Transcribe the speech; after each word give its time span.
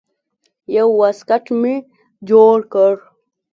يو 0.75 0.87
واسکټ 1.01 1.45
مې 1.61 1.75
جوړ 2.29 2.57
کړ. 2.73 2.93